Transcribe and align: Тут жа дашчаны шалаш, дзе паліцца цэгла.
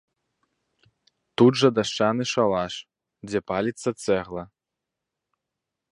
Тут 1.41 1.53
жа 1.63 1.69
дашчаны 1.81 2.23
шалаш, 2.33 2.73
дзе 3.29 3.39
паліцца 3.53 3.89
цэгла. 4.03 4.43